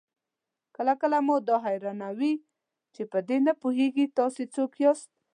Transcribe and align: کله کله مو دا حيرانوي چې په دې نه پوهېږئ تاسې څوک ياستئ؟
کله 0.75 0.93
کله 1.01 1.17
مو 1.25 1.35
دا 1.47 1.55
حيرانوي 1.65 2.33
چې 2.93 3.01
په 3.11 3.19
دې 3.27 3.37
نه 3.45 3.53
پوهېږئ 3.61 4.05
تاسې 4.19 4.43
څوک 4.55 4.71
ياستئ؟ 4.83 5.09